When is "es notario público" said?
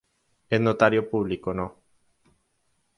0.49-1.53